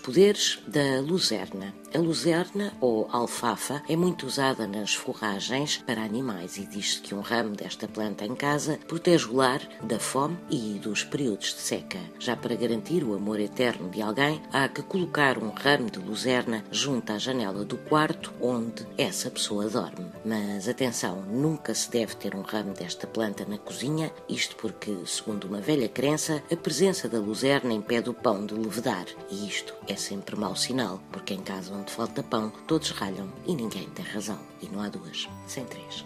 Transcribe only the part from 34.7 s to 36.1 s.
há duas, sem três.